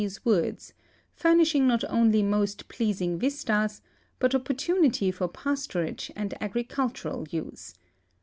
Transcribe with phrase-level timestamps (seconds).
[0.03, 0.73] se woods,
[1.13, 3.81] furnishing not only most i)leasing vistas
[4.19, 7.75] hut opportunity for pasturage and agricultural use.